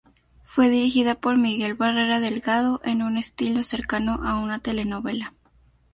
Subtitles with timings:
[0.41, 5.35] Fue dirigida por Miguel Barreda Delgado en un estilo cercano a una telenovela.